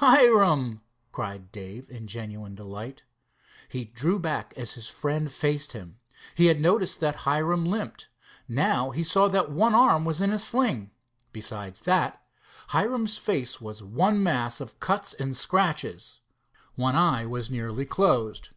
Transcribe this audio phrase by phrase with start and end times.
[0.00, 0.80] "Hiram!"
[1.12, 3.04] cried Dave in genuine delight.
[3.68, 6.00] He drew back as his friend faced him.
[6.34, 8.08] He had noticed that Hiram limped.
[8.48, 10.90] Now he saw that one arm was in a sling.
[11.30, 12.20] Besides that,
[12.70, 16.20] Hiram's face was one mass of cuts and scratches.
[16.74, 18.48] One eye was nearly closed.